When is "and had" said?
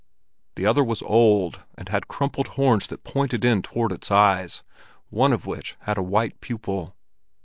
1.77-2.07